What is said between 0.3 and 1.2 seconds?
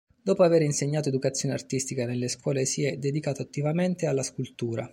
avere insegnato